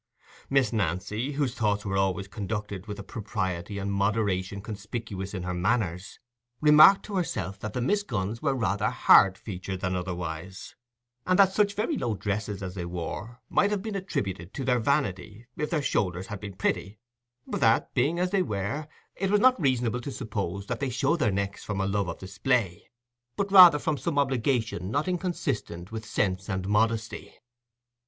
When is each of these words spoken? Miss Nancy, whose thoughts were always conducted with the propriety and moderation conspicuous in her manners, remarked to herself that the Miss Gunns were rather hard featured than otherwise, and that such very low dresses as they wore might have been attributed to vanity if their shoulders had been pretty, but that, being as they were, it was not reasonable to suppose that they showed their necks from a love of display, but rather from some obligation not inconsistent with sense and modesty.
Miss 0.49 0.73
Nancy, 0.73 1.33
whose 1.33 1.53
thoughts 1.53 1.85
were 1.85 1.95
always 1.95 2.27
conducted 2.27 2.87
with 2.87 2.97
the 2.97 3.03
propriety 3.03 3.77
and 3.77 3.93
moderation 3.93 4.59
conspicuous 4.59 5.35
in 5.35 5.43
her 5.43 5.53
manners, 5.53 6.17
remarked 6.59 7.05
to 7.05 7.17
herself 7.17 7.59
that 7.59 7.73
the 7.73 7.81
Miss 7.81 8.01
Gunns 8.01 8.41
were 8.41 8.55
rather 8.55 8.89
hard 8.89 9.37
featured 9.37 9.81
than 9.81 9.95
otherwise, 9.95 10.73
and 11.27 11.37
that 11.37 11.53
such 11.53 11.75
very 11.75 11.97
low 11.99 12.15
dresses 12.15 12.63
as 12.63 12.73
they 12.73 12.83
wore 12.85 13.43
might 13.47 13.69
have 13.69 13.83
been 13.83 13.93
attributed 13.93 14.55
to 14.55 14.63
vanity 14.79 15.45
if 15.55 15.69
their 15.69 15.83
shoulders 15.83 16.25
had 16.25 16.39
been 16.39 16.55
pretty, 16.55 16.97
but 17.45 17.61
that, 17.61 17.93
being 17.93 18.17
as 18.17 18.31
they 18.31 18.41
were, 18.41 18.87
it 19.15 19.29
was 19.29 19.39
not 19.39 19.61
reasonable 19.61 20.01
to 20.01 20.11
suppose 20.11 20.65
that 20.65 20.79
they 20.79 20.89
showed 20.89 21.19
their 21.19 21.29
necks 21.31 21.63
from 21.63 21.79
a 21.79 21.85
love 21.85 22.09
of 22.09 22.17
display, 22.17 22.89
but 23.35 23.51
rather 23.51 23.77
from 23.77 23.99
some 23.99 24.17
obligation 24.17 24.89
not 24.89 25.07
inconsistent 25.07 25.91
with 25.91 26.07
sense 26.07 26.49
and 26.49 26.67
modesty. 26.67 27.35